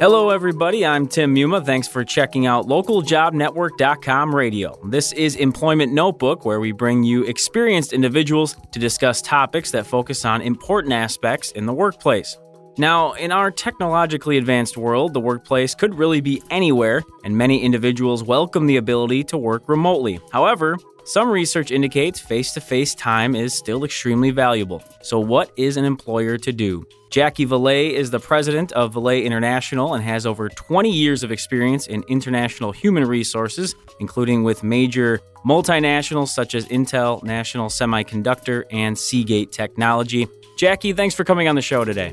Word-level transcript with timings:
Hello, 0.00 0.30
everybody. 0.30 0.86
I'm 0.86 1.06
Tim 1.06 1.34
Muma. 1.34 1.66
Thanks 1.66 1.86
for 1.86 2.02
checking 2.02 2.46
out 2.46 2.66
localjobnetwork.com 2.66 4.34
radio. 4.34 4.78
This 4.88 5.12
is 5.12 5.36
Employment 5.36 5.92
Notebook, 5.92 6.46
where 6.46 6.60
we 6.60 6.72
bring 6.72 7.02
you 7.02 7.24
experienced 7.24 7.92
individuals 7.92 8.56
to 8.72 8.78
discuss 8.78 9.20
topics 9.20 9.70
that 9.72 9.86
focus 9.86 10.24
on 10.24 10.40
important 10.40 10.94
aspects 10.94 11.50
in 11.52 11.66
the 11.66 11.74
workplace. 11.74 12.38
Now, 12.78 13.12
in 13.12 13.32
our 13.32 13.50
technologically 13.50 14.38
advanced 14.38 14.78
world, 14.78 15.12
the 15.12 15.20
workplace 15.20 15.74
could 15.74 15.94
really 15.94 16.22
be 16.22 16.42
anywhere, 16.48 17.02
and 17.22 17.36
many 17.36 17.62
individuals 17.62 18.22
welcome 18.22 18.66
the 18.66 18.76
ability 18.76 19.24
to 19.24 19.36
work 19.36 19.68
remotely. 19.68 20.20
However, 20.32 20.78
some 21.08 21.30
research 21.30 21.70
indicates 21.70 22.20
face 22.20 22.52
to 22.52 22.60
face 22.60 22.94
time 22.94 23.34
is 23.34 23.54
still 23.54 23.82
extremely 23.82 24.30
valuable. 24.30 24.84
So, 25.00 25.18
what 25.18 25.50
is 25.56 25.78
an 25.78 25.86
employer 25.86 26.36
to 26.36 26.52
do? 26.52 26.86
Jackie 27.10 27.46
Valet 27.46 27.94
is 27.94 28.10
the 28.10 28.20
president 28.20 28.72
of 28.72 28.92
Valet 28.92 29.22
International 29.22 29.94
and 29.94 30.04
has 30.04 30.26
over 30.26 30.50
20 30.50 30.90
years 30.90 31.22
of 31.22 31.32
experience 31.32 31.86
in 31.86 32.04
international 32.08 32.72
human 32.72 33.06
resources, 33.06 33.74
including 34.00 34.44
with 34.44 34.62
major 34.62 35.20
multinationals 35.46 36.28
such 36.28 36.54
as 36.54 36.66
Intel, 36.66 37.22
National 37.22 37.70
Semiconductor, 37.70 38.64
and 38.70 38.98
Seagate 38.98 39.50
Technology. 39.50 40.28
Jackie, 40.58 40.92
thanks 40.92 41.14
for 41.14 41.24
coming 41.24 41.48
on 41.48 41.54
the 41.54 41.62
show 41.62 41.86
today. 41.86 42.12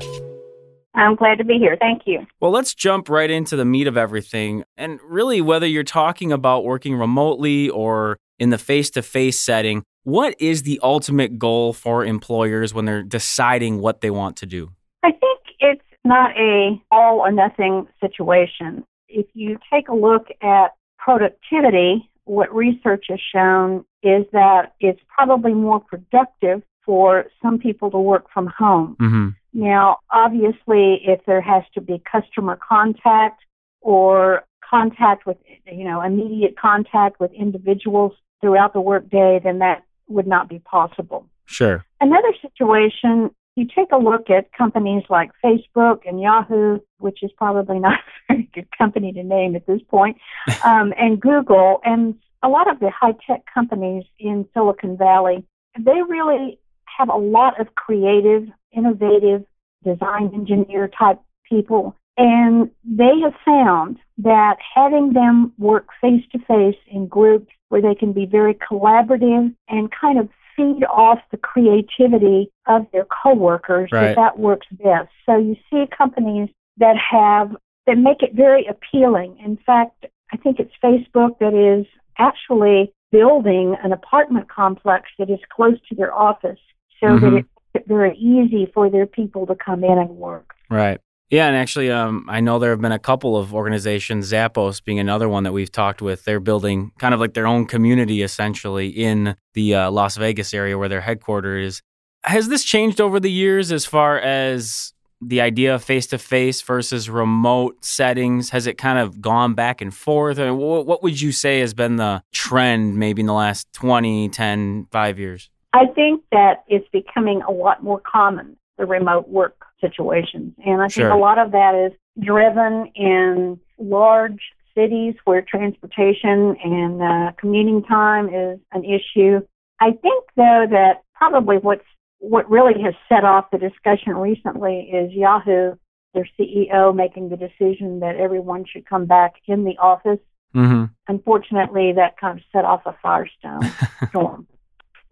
I'm 0.94 1.16
glad 1.16 1.36
to 1.36 1.44
be 1.44 1.58
here. 1.58 1.76
Thank 1.78 2.04
you. 2.06 2.26
Well, 2.40 2.50
let's 2.50 2.74
jump 2.74 3.10
right 3.10 3.30
into 3.30 3.56
the 3.56 3.66
meat 3.66 3.88
of 3.88 3.98
everything. 3.98 4.64
And 4.78 4.98
really, 5.04 5.42
whether 5.42 5.66
you're 5.66 5.84
talking 5.84 6.32
about 6.32 6.64
working 6.64 6.96
remotely 6.96 7.68
or 7.68 8.16
in 8.38 8.50
the 8.50 8.58
face 8.58 8.90
to 8.90 9.02
face 9.02 9.40
setting, 9.40 9.82
what 10.04 10.34
is 10.38 10.62
the 10.62 10.78
ultimate 10.82 11.38
goal 11.38 11.72
for 11.72 12.04
employers 12.04 12.72
when 12.72 12.84
they're 12.84 13.02
deciding 13.02 13.80
what 13.80 14.00
they 14.00 14.10
want 14.10 14.36
to 14.36 14.46
do? 14.46 14.70
I 15.02 15.10
think 15.10 15.40
it's 15.58 15.82
not 16.04 16.30
a 16.36 16.80
all 16.90 17.18
or 17.18 17.32
nothing 17.32 17.88
situation. 18.00 18.84
If 19.08 19.26
you 19.34 19.58
take 19.72 19.88
a 19.88 19.94
look 19.94 20.26
at 20.42 20.74
productivity, 20.98 22.08
what 22.24 22.54
research 22.54 23.06
has 23.08 23.20
shown 23.34 23.84
is 24.02 24.24
that 24.32 24.74
it's 24.80 25.00
probably 25.08 25.54
more 25.54 25.80
productive 25.80 26.62
for 26.84 27.24
some 27.42 27.58
people 27.58 27.90
to 27.90 27.98
work 27.98 28.26
from 28.32 28.46
home. 28.46 28.96
Mm-hmm. 29.00 29.28
Now, 29.52 29.98
obviously, 30.12 31.00
if 31.04 31.20
there 31.26 31.40
has 31.40 31.64
to 31.74 31.80
be 31.80 32.00
customer 32.10 32.56
contact 32.56 33.42
or 33.80 34.44
contact 34.68 35.26
with, 35.26 35.36
you 35.66 35.84
know, 35.84 36.02
immediate 36.02 36.56
contact 36.58 37.18
with 37.18 37.32
individuals 37.32 38.12
throughout 38.40 38.72
the 38.72 38.80
workday, 38.80 39.40
then 39.42 39.58
that 39.60 39.82
would 40.08 40.26
not 40.26 40.48
be 40.48 40.58
possible. 40.60 41.26
Sure. 41.46 41.84
Another 42.00 42.32
situation, 42.42 43.30
you 43.54 43.66
take 43.66 43.88
a 43.92 43.96
look 43.96 44.30
at 44.30 44.52
companies 44.52 45.04
like 45.08 45.30
Facebook 45.44 46.00
and 46.06 46.20
Yahoo, 46.20 46.80
which 46.98 47.22
is 47.22 47.30
probably 47.36 47.78
not 47.80 47.98
a 47.98 48.34
very 48.34 48.50
good 48.54 48.68
company 48.76 49.12
to 49.12 49.22
name 49.22 49.56
at 49.56 49.66
this 49.66 49.80
point, 49.88 50.16
um, 50.64 50.92
and 50.98 51.20
Google, 51.20 51.80
and 51.84 52.14
a 52.42 52.48
lot 52.48 52.70
of 52.70 52.78
the 52.80 52.90
high 52.90 53.14
tech 53.26 53.44
companies 53.52 54.04
in 54.18 54.46
Silicon 54.54 54.96
Valley, 54.96 55.44
they 55.78 56.02
really 56.08 56.58
have 56.84 57.08
a 57.08 57.16
lot 57.16 57.60
of 57.60 57.74
creative, 57.74 58.44
innovative 58.72 59.44
design 59.84 60.30
engineer 60.34 60.88
type 60.88 61.20
people. 61.48 61.96
And 62.16 62.70
they 62.84 63.20
have 63.22 63.34
found 63.44 63.98
that 64.18 64.56
having 64.74 65.12
them 65.12 65.52
work 65.58 65.88
face 66.00 66.24
to 66.32 66.38
face 66.38 66.78
in 66.86 67.06
groups 67.06 67.52
where 67.68 67.82
they 67.82 67.94
can 67.94 68.12
be 68.12 68.26
very 68.26 68.54
collaborative 68.54 69.54
and 69.68 69.92
kind 69.92 70.18
of 70.18 70.28
feed 70.56 70.84
off 70.84 71.18
the 71.30 71.36
creativity 71.36 72.50
of 72.66 72.86
their 72.92 73.06
coworkers, 73.22 73.90
right. 73.92 74.08
that 74.08 74.16
that 74.16 74.38
works 74.38 74.66
best. 74.70 75.10
So 75.26 75.36
you 75.36 75.56
see 75.70 75.84
companies 75.96 76.48
that 76.78 76.96
have, 76.96 77.54
that 77.86 77.98
make 77.98 78.22
it 78.22 78.34
very 78.34 78.66
appealing. 78.66 79.38
In 79.44 79.58
fact, 79.66 80.06
I 80.32 80.38
think 80.38 80.58
it's 80.58 80.72
Facebook 80.82 81.38
that 81.40 81.54
is 81.54 81.86
actually 82.18 82.92
building 83.12 83.76
an 83.82 83.92
apartment 83.92 84.48
complex 84.48 85.10
that 85.18 85.30
is 85.30 85.38
close 85.54 85.78
to 85.88 85.94
their 85.94 86.14
office 86.14 86.58
so 87.00 87.06
mm-hmm. 87.08 87.34
that 87.36 87.44
it's 87.74 87.88
very 87.88 88.16
easy 88.16 88.70
for 88.72 88.90
their 88.90 89.06
people 89.06 89.46
to 89.46 89.54
come 89.54 89.84
in 89.84 89.98
and 89.98 90.10
work. 90.10 90.54
Right. 90.70 91.00
Yeah, 91.28 91.48
and 91.48 91.56
actually, 91.56 91.90
um, 91.90 92.24
I 92.28 92.40
know 92.40 92.58
there 92.58 92.70
have 92.70 92.80
been 92.80 92.92
a 92.92 93.00
couple 93.00 93.36
of 93.36 93.52
organizations, 93.52 94.30
Zappos 94.30 94.82
being 94.82 95.00
another 95.00 95.28
one 95.28 95.42
that 95.42 95.52
we've 95.52 95.72
talked 95.72 96.00
with. 96.00 96.24
They're 96.24 96.38
building 96.38 96.92
kind 96.98 97.14
of 97.14 97.20
like 97.20 97.34
their 97.34 97.48
own 97.48 97.66
community 97.66 98.22
essentially 98.22 98.88
in 98.88 99.36
the 99.54 99.74
uh, 99.74 99.90
Las 99.90 100.16
Vegas 100.16 100.54
area 100.54 100.78
where 100.78 100.88
their 100.88 101.00
headquarters 101.00 101.66
is. 101.66 101.82
Has 102.24 102.48
this 102.48 102.64
changed 102.64 103.00
over 103.00 103.20
the 103.20 103.30
years 103.30 103.70
as 103.70 103.86
far 103.86 104.18
as 104.18 104.92
the 105.20 105.40
idea 105.40 105.74
of 105.74 105.82
face 105.82 106.06
to 106.08 106.18
face 106.18 106.60
versus 106.62 107.08
remote 107.08 107.84
settings? 107.84 108.50
Has 108.50 108.66
it 108.66 108.78
kind 108.78 108.98
of 108.98 109.20
gone 109.20 109.54
back 109.54 109.80
and 109.80 109.94
forth? 109.94 110.38
I 110.38 110.50
mean, 110.50 110.56
what 110.58 111.02
would 111.02 111.20
you 111.20 111.32
say 111.32 111.60
has 111.60 111.74
been 111.74 111.96
the 111.96 112.22
trend 112.32 112.96
maybe 112.98 113.20
in 113.20 113.26
the 113.26 113.32
last 113.32 113.72
20, 113.72 114.28
10, 114.28 114.86
5 114.90 115.18
years? 115.18 115.50
I 115.72 115.86
think 115.94 116.22
that 116.32 116.64
it's 116.68 116.88
becoming 116.88 117.42
a 117.42 117.52
lot 117.52 117.82
more 117.82 118.00
common, 118.00 118.56
the 118.78 118.86
remote 118.86 119.28
work 119.28 119.56
situations. 119.80 120.54
And 120.64 120.82
I 120.82 120.88
sure. 120.88 121.04
think 121.04 121.14
a 121.14 121.18
lot 121.18 121.38
of 121.38 121.52
that 121.52 121.74
is 121.74 121.92
driven 122.22 122.90
in 122.94 123.60
large 123.78 124.40
cities 124.76 125.14
where 125.24 125.42
transportation 125.42 126.56
and 126.62 127.02
uh, 127.02 127.32
commuting 127.38 127.82
time 127.84 128.28
is 128.28 128.58
an 128.72 128.84
issue. 128.84 129.40
I 129.80 129.92
think, 129.92 130.24
though, 130.36 130.66
that 130.70 131.02
probably 131.14 131.56
what's 131.56 131.84
what 132.18 132.50
really 132.50 132.80
has 132.82 132.94
set 133.08 133.24
off 133.24 133.50
the 133.52 133.58
discussion 133.58 134.16
recently 134.16 134.90
is 134.92 135.12
Yahoo, 135.12 135.74
their 136.14 136.28
CEO, 136.38 136.94
making 136.94 137.28
the 137.28 137.36
decision 137.36 138.00
that 138.00 138.16
everyone 138.16 138.64
should 138.70 138.86
come 138.86 139.04
back 139.04 139.34
in 139.46 139.64
the 139.64 139.76
office. 139.78 140.18
Mm-hmm. 140.54 140.84
Unfortunately, 141.08 141.92
that 141.94 142.18
kind 142.18 142.38
of 142.38 142.44
set 142.52 142.64
off 142.64 142.82
a 142.86 142.96
firestorm. 143.04 144.46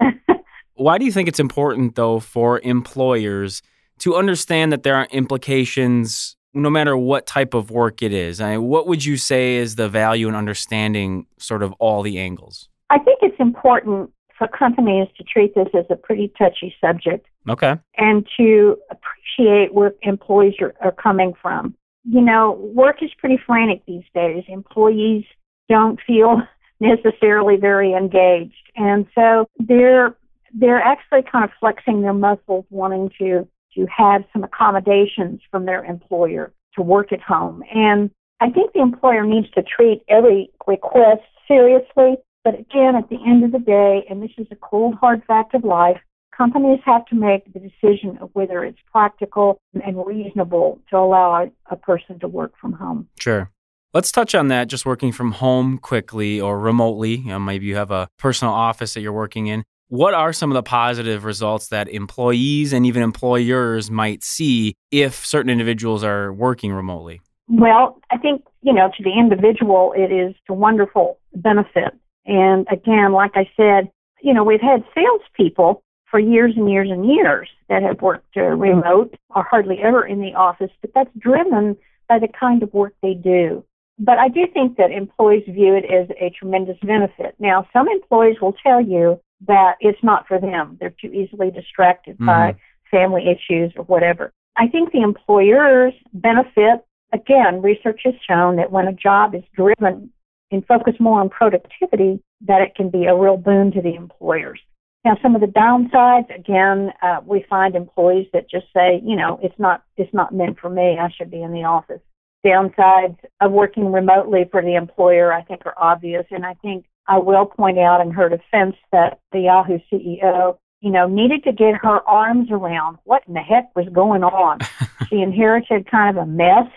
Why 0.75 0.99
do 0.99 1.05
you 1.05 1.13
think 1.13 1.29
it's 1.29 1.41
important, 1.41 1.95
though, 1.95 2.21
for 2.21 2.61
employers 2.61 3.63
to 3.99 4.17
understand 4.17 4.73
that 4.73 4.83
there 4.83 4.97
are 4.97 5.07
implications 5.11 6.37
no 6.53 6.71
matter 6.71 6.97
what 6.97 7.27
type 7.27 7.55
of 7.55 7.71
work 7.71 8.03
it 8.03 8.13
is? 8.13 8.41
I 8.41 8.53
mean, 8.53 8.65
what 8.65 8.87
would 8.87 9.05
you 9.05 9.17
say 9.17 9.57
is 9.57 9.77
the 9.77 9.89
value 9.89 10.29
in 10.29 10.35
understanding 10.35 11.27
sort 11.39 11.63
of 11.63 11.73
all 11.75 12.03
the 12.03 12.19
angles? 12.19 12.69
I 12.91 12.99
think 12.99 13.21
it's 13.23 13.39
important 13.41 14.11
for 14.39 14.49
companies 14.49 15.09
to 15.17 15.25
treat 15.25 15.55
this 15.55 15.69
as 15.75 15.85
a 15.91 15.97
pretty 15.97 16.33
touchy 16.39 16.75
subject. 16.81 17.27
Okay. 17.49 17.77
And 17.97 18.27
to 18.37 18.77
appreciate 18.91 19.75
where 19.75 19.93
employees 20.03 20.55
are, 20.61 20.75
are 20.81 20.93
coming 20.93 21.35
from. 21.41 21.75
You 22.05 22.21
know, 22.21 22.53
work 22.75 23.03
is 23.03 23.11
pretty 23.19 23.39
frantic 23.45 23.83
these 23.87 24.05
days. 24.15 24.45
Employees 24.49 25.25
don't 25.69 26.01
feel 26.07 26.43
necessarily 26.81 27.57
very 27.57 27.93
engaged. 27.93 28.55
And 28.77 29.07
so 29.15 29.47
they're 29.59 30.17
they're 30.55 30.81
actually 30.81 31.23
kind 31.23 31.45
of 31.45 31.51
flexing 31.59 32.03
their 32.03 32.15
muscles, 32.15 32.65
wanting 32.71 33.11
to 33.19 33.47
to 33.75 33.87
have 33.87 34.23
some 34.33 34.45
accommodations 34.45 35.41
from 35.51 35.67
their 35.67 35.85
employer 35.85 36.53
to 36.77 36.83
work 36.83 37.13
at 37.13 37.21
home. 37.21 37.63
And 37.75 38.09
I 38.41 38.51
think 38.51 38.73
the 38.73 38.81
employer 38.81 39.25
needs 39.25 39.51
to 39.53 39.63
treat 39.63 40.03
every 40.09 40.51
request 40.67 41.23
seriously. 41.49 42.17
But 42.45 42.55
again, 42.55 42.95
at 42.95 43.09
the 43.09 43.19
end 43.27 43.43
of 43.45 43.53
the 43.53 43.59
day, 43.59 44.05
and 44.09 44.23
this 44.23 44.31
is 44.39 44.47
a 44.53 44.57
cold, 44.57 44.95
hard 44.95 45.23
fact 45.27 45.55
of 45.55 45.65
life, 45.65 45.99
companies 46.37 46.81
have 46.85 47.05
to 47.07 47.15
make 47.15 47.53
the 47.53 47.59
decision 47.59 48.19
of 48.21 48.31
whether 48.33 48.65
it's 48.65 48.79
practical 48.93 49.59
and 49.85 50.07
reasonable 50.07 50.81
to 50.91 50.97
allow 50.97 51.43
a, 51.43 51.51
a 51.71 51.77
person 51.77 52.19
to 52.21 52.29
work 52.29 52.53
from 52.61 52.75
home. 52.75 53.09
Sure. 53.19 53.51
Let's 53.93 54.11
touch 54.11 54.35
on 54.35 54.49
that, 54.49 54.69
just 54.69 54.85
working 54.85 55.13
from 55.13 55.33
home 55.33 55.79
quickly 55.79 56.41
or 56.41 56.59
remotely. 56.59 57.17
You 57.17 57.29
know, 57.29 57.39
maybe 57.39 57.67
you 57.67 57.77
have 57.77 57.93
a 57.93 58.09
personal 58.19 58.53
office 58.53 58.95
that 58.95 59.01
you're 59.01 59.13
working 59.13 59.47
in. 59.47 59.65
What 59.95 60.13
are 60.13 60.33
some 60.33 60.51
of 60.51 60.57
the 60.57 60.63
positive 60.65 61.25
results 61.25 61.69
that 61.69 61.89
employees 61.89 62.73
and 62.73 62.85
even 62.85 63.01
employers 63.01 63.93
might 63.93 64.25
see 64.25 64.75
if 64.91 65.25
certain 65.25 65.51
individuals 65.51 66.03
are 66.03 66.33
working 66.33 66.73
remotely? 66.73 67.21
Well, 67.47 68.01
I 68.11 68.19
think, 68.19 68.43
you 68.63 68.73
know, 68.73 68.91
to 68.97 69.03
the 69.05 69.17
individual, 69.17 69.95
it 69.97 70.11
is 70.11 70.35
a 70.49 70.53
wonderful 70.53 71.21
benefit. 71.37 71.95
And 72.27 72.67
again, 72.73 73.13
like 73.13 73.37
I 73.37 73.49
said, 73.57 73.89
you 74.21 74.35
know, 74.35 74.43
we've 74.43 74.61
had 74.61 74.83
salespeople 74.97 75.81
for 76.11 76.19
years 76.19 76.55
and 76.57 76.69
years 76.69 76.89
and 76.91 77.07
years 77.07 77.49
that 77.69 77.85
have 77.85 78.03
worked 78.03 78.37
uh, 78.37 78.41
remote 78.41 79.15
or 79.33 79.45
hardly 79.45 79.79
ever 79.81 80.05
in 80.05 80.21
the 80.21 80.35
office, 80.35 80.73
but 80.81 80.91
that's 80.93 81.15
driven 81.17 81.77
by 82.09 82.19
the 82.19 82.27
kind 82.27 82.65
of 82.65 82.75
work 82.75 82.95
they 83.01 83.15
do. 83.15 83.65
But 84.01 84.19
I 84.19 84.27
do 84.27 84.49
think 84.53 84.77
that 84.77 84.91
employees 84.91 85.45
view 85.47 85.77
it 85.77 85.85
as 85.85 86.09
a 86.21 86.31
tremendous 86.37 86.79
benefit. 86.83 87.37
Now, 87.39 87.69
some 87.73 87.87
employees 87.89 88.41
will 88.41 88.57
tell 88.61 88.81
you 88.81 89.21
that 89.47 89.75
it's 89.81 90.03
not 90.03 90.27
for 90.27 90.39
them. 90.41 90.77
They're 90.81 90.95
too 91.01 91.13
easily 91.13 91.51
distracted 91.51 92.15
mm-hmm. 92.15 92.27
by 92.27 92.57
family 92.91 93.25
issues 93.29 93.73
or 93.77 93.85
whatever. 93.85 94.33
I 94.57 94.69
think 94.69 94.93
the 94.93 95.03
employers 95.03 95.93
benefit. 96.13 96.85
Again, 97.13 97.63
research 97.63 98.01
has 98.05 98.15
shown 98.29 98.57
that 98.57 98.73
when 98.73 98.89
a 98.89 98.93
job 98.93 99.35
is 99.35 99.43
driven 99.55 100.11
and 100.51 100.67
focused 100.67 101.01
more 101.01 101.21
on 101.21 101.29
productivity, 101.29 102.21
that 102.47 102.63
it 102.63 102.75
can 102.75 102.91
be 102.91 103.07
a 103.07 103.17
real 103.17 103.37
boon 103.37 103.73
to 103.73 103.81
the 103.81 103.95
employers. 103.95 104.61
Now, 105.05 105.19
some 105.23 105.35
of 105.35 105.43
the 105.43 105.47
downsides, 105.47 106.35
again, 106.35 106.91
uh, 107.03 107.21
we 107.27 107.45
find 107.49 107.75
employees 107.75 108.27
that 108.33 108.49
just 108.49 108.67
say, 108.75 109.03
you 109.05 109.17
know, 109.17 109.39
it's 109.43 109.59
not 109.59 109.83
it's 109.97 110.13
not 110.15 110.35
meant 110.35 110.59
for 110.59 110.71
me. 110.71 110.99
I 110.99 111.11
should 111.11 111.31
be 111.31 111.43
in 111.43 111.53
the 111.53 111.65
office. 111.65 112.01
Downsides 112.45 113.19
of 113.41 113.53
working 113.53 113.93
remotely 113.93 114.47
for 114.51 114.63
the 114.63 114.75
employer, 114.77 115.33
I 115.33 115.43
think, 115.43 115.67
are 115.67 115.75
obvious, 115.77 116.25
and 116.31 116.45
I 116.45 116.55
think 116.55 116.87
I 117.07 117.19
will 117.19 117.47
point 117.47 117.79
out 117.79 118.01
in 118.01 118.11
her 118.13 118.29
defense 118.29 118.77
that 118.93 119.21
the 119.33 119.41
Yahoo 119.41 119.79
CEO, 119.93 120.57
you 120.81 120.91
know, 120.91 121.07
needed 121.07 121.45
to 121.45 121.53
get 121.53 121.77
her 121.77 122.01
arms 122.09 122.49
around 122.51 122.99
what 123.05 123.23
in 123.27 123.35
the 123.35 123.41
heck 123.41 123.75
was 123.77 123.87
going 123.93 124.23
on. 124.23 124.59
she 125.09 125.21
inherited 125.21 125.91
kind 125.91 126.17
of 126.17 126.23
a 126.23 126.27
mess. 126.27 126.71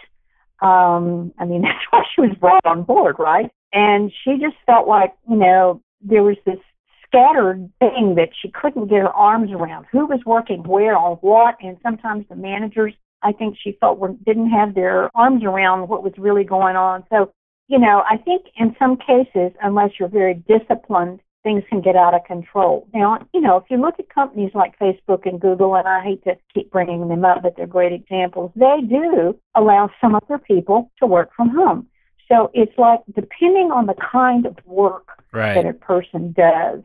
Um, 0.61 1.33
I 1.37 1.45
mean, 1.45 1.61
that's 1.63 1.85
why 1.89 2.03
she 2.13 2.21
was 2.21 2.35
brought 2.39 2.65
on 2.65 2.83
board, 2.83 3.15
right? 3.19 3.49
And 3.73 4.11
she 4.23 4.37
just 4.37 4.55
felt 4.65 4.87
like, 4.87 5.13
you 5.29 5.35
know, 5.35 5.81
there 6.01 6.23
was 6.23 6.37
this 6.45 6.59
scattered 7.07 7.69
thing 7.79 8.15
that 8.15 8.29
she 8.39 8.49
couldn't 8.49 8.87
get 8.87 8.99
her 8.99 9.09
arms 9.09 9.51
around. 9.51 9.85
Who 9.91 10.05
was 10.05 10.19
working 10.25 10.63
where 10.63 10.97
on 10.97 11.17
what? 11.17 11.55
And 11.61 11.77
sometimes 11.81 12.25
the 12.29 12.35
managers, 12.35 12.93
I 13.21 13.31
think 13.31 13.57
she 13.61 13.77
felt 13.79 13.99
were, 13.99 14.15
didn't 14.25 14.49
have 14.49 14.75
their 14.75 15.09
arms 15.15 15.43
around 15.43 15.87
what 15.87 16.03
was 16.03 16.13
really 16.17 16.43
going 16.43 16.75
on. 16.75 17.03
So, 17.09 17.33
you 17.67 17.79
know, 17.79 18.03
I 18.09 18.17
think 18.17 18.45
in 18.57 18.75
some 18.79 18.97
cases, 18.97 19.51
unless 19.61 19.91
you're 19.99 20.09
very 20.09 20.33
disciplined, 20.33 21.19
things 21.43 21.63
can 21.69 21.81
get 21.81 21.95
out 21.95 22.13
of 22.13 22.23
control. 22.25 22.87
Now, 22.93 23.25
you 23.33 23.41
know, 23.41 23.57
if 23.57 23.63
you 23.69 23.77
look 23.77 23.95
at 23.99 24.09
companies 24.09 24.51
like 24.53 24.77
Facebook 24.79 25.25
and 25.25 25.39
Google, 25.39 25.75
and 25.75 25.87
I 25.87 26.01
hate 26.03 26.23
to 26.25 26.35
keep 26.53 26.71
bringing 26.71 27.07
them 27.07 27.23
up, 27.23 27.41
but 27.43 27.55
they're 27.55 27.67
great 27.67 27.93
examples, 27.93 28.51
they 28.55 28.81
do 28.81 29.37
allow 29.55 29.89
some 30.01 30.15
of 30.15 30.23
their 30.27 30.39
people 30.39 30.91
to 30.99 31.05
work 31.05 31.29
from 31.35 31.49
home. 31.49 31.87
So 32.27 32.51
it's 32.53 32.77
like 32.77 32.99
depending 33.15 33.71
on 33.71 33.85
the 33.85 33.95
kind 33.95 34.45
of 34.45 34.57
work 34.65 35.23
right. 35.31 35.55
that 35.55 35.65
a 35.65 35.73
person 35.73 36.33
does, 36.33 36.83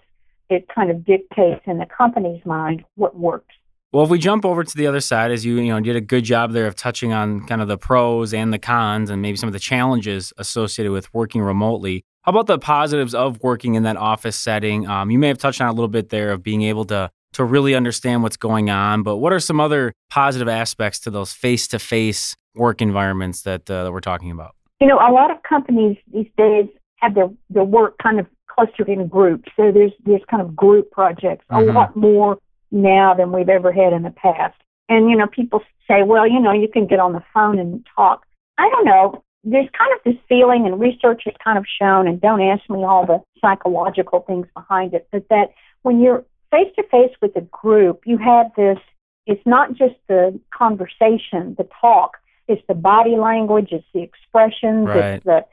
it 0.49 0.69
kind 0.73 0.90
of 0.90 1.05
dictates 1.05 1.62
in 1.67 1.79
the 1.79 1.87
company's 1.87 2.44
mind 2.44 2.84
what 2.94 3.17
works. 3.17 3.55
Well, 3.93 4.05
if 4.05 4.11
we 4.11 4.19
jump 4.19 4.47
over 4.47 4.65
to 4.65 4.77
the 4.77 4.87
other 4.87 5.00
side, 5.00 5.31
as 5.31 5.44
you 5.44 5.56
you 5.56 5.71
know 5.71 5.79
did 5.79 5.97
a 5.97 6.00
good 6.00 6.25
job 6.25 6.53
there 6.53 6.67
of 6.67 6.75
touching 6.75 7.12
on 7.12 7.47
kind 7.47 7.61
of 7.61 7.69
the 7.69 7.77
pros 7.77 8.33
and 8.33 8.50
the 8.50 8.59
cons, 8.59 9.11
and 9.11 9.21
maybe 9.21 9.37
some 9.37 9.49
of 9.49 9.53
the 9.53 9.59
challenges 9.59 10.33
associated 10.39 10.93
with 10.93 11.12
working 11.12 11.43
remotely. 11.43 12.03
How 12.23 12.31
about 12.31 12.47
the 12.47 12.59
positives 12.59 13.15
of 13.15 13.43
working 13.43 13.75
in 13.75 13.83
that 13.83 13.99
office 13.99 14.37
setting? 14.37 14.87
Um, 14.87 15.11
you 15.11 15.19
may 15.19 15.29
have 15.29 15.37
touched 15.37 15.61
on 15.61 15.69
a 15.69 15.73
little 15.73 15.89
bit 15.89 16.09
there 16.09 16.33
of 16.33 16.43
being 16.43 16.62
able 16.62 16.87
to 16.87 17.11
to 17.35 17.44
really 17.44 17.75
understand 17.75 18.23
what's 18.23 18.37
going 18.39 18.71
on, 18.71 19.03
but 19.03 19.19
what 19.19 19.33
are 19.33 19.41
some 19.41 19.61
other 19.61 19.93
positive 20.11 20.49
aspects 20.49 20.99
to 21.00 21.11
those 21.11 21.33
face 21.33 21.69
to 21.69 21.79
face 21.79 22.35
work 22.55 22.81
environments 22.83 23.43
that, 23.43 23.71
uh, 23.71 23.85
that 23.85 23.93
we're 23.93 24.00
talking 24.00 24.31
about? 24.31 24.55
You 24.83 24.87
know, 24.87 24.97
a 24.97 25.12
lot 25.12 25.31
of 25.31 25.39
companies 25.43 25.97
these 26.12 26.29
days 26.37 26.67
have 26.97 27.15
their 27.15 27.29
their 27.50 27.65
work 27.65 27.97
kind 28.03 28.19
of 28.19 28.27
clustered 28.49 28.89
in 28.89 29.06
groups. 29.06 29.50
So 29.55 29.71
there's 29.71 29.93
there's 30.06 30.23
kind 30.31 30.43
of 30.43 30.56
group 30.56 30.91
projects 30.91 31.44
mm-hmm. 31.50 31.69
a 31.69 31.73
lot 31.73 31.94
more 31.94 32.39
now 32.72 33.14
than 33.14 33.30
we've 33.30 33.48
ever 33.48 33.70
had 33.70 33.92
in 33.92 34.02
the 34.02 34.10
past. 34.10 34.56
And 34.88 35.08
you 35.08 35.16
know, 35.16 35.26
people 35.26 35.62
say, 35.86 36.02
well, 36.02 36.26
you 36.26 36.40
know, 36.40 36.52
you 36.52 36.69
can 36.69 36.86
get 36.86 36.98
on 36.98 37.12
the 37.12 37.22
phone 37.32 37.58
and 37.58 37.86
talk. 37.94 38.26
I 38.58 38.69
don't 38.69 38.84
know. 38.84 39.22
There's 39.44 39.69
kind 39.76 39.92
of 39.92 40.00
this 40.04 40.20
feeling, 40.28 40.66
and 40.66 40.80
research 40.80 41.22
has 41.24 41.34
kind 41.42 41.58
of 41.58 41.64
shown, 41.80 42.06
and 42.06 42.20
don't 42.20 42.40
ask 42.40 42.69
me 42.70 42.84
all 42.84 43.06
the 43.06 43.20
psychological 43.40 44.20
things 44.20 44.46
behind 44.54 44.94
it, 44.94 45.08
but 45.10 45.28
that 45.30 45.52
when 45.82 46.00
you're 46.00 46.24
face 46.50 46.72
to 46.76 46.84
face 46.84 47.10
with 47.20 47.34
a 47.36 47.40
group, 47.40 48.02
you 48.04 48.19
have 48.19 48.46
this. 48.56 48.78
It's 49.26 49.44
not 49.46 49.70
just 49.70 49.94
the 50.08 50.38
conversation, 50.56 51.54
the 51.56 51.69
talk. 51.80 52.19
It's 52.46 52.62
the 52.69 52.74
body 52.74 53.16
language. 53.16 53.69
It's 53.72 53.86
the 53.94 54.02
expressions. 54.02 54.88
Right. 54.88 55.14
It's 55.14 55.24
the 55.24 55.44